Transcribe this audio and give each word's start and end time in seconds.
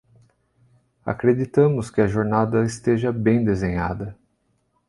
Acreditamos 1.05 1.91
que 1.91 2.01
a 2.01 2.07
jornada 2.07 2.63
esteja 2.65 3.11
bem 3.11 3.45
desenhada 3.45 4.17